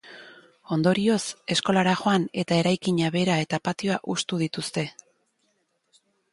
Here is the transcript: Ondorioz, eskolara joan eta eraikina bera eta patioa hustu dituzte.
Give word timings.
Ondorioz, 0.75 1.19
eskolara 1.55 1.93
joan 1.99 2.25
eta 2.45 2.59
eraikina 2.63 3.13
bera 3.19 3.37
eta 3.45 3.61
patioa 3.69 4.01
hustu 4.15 4.43
dituzte. 4.47 4.89